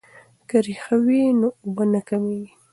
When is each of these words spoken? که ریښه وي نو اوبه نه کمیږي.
که 0.49 0.57
ریښه 0.65 0.95
وي 1.05 1.21
نو 1.39 1.49
اوبه 1.63 1.83
نه 1.93 2.01
کمیږي. 2.07 2.49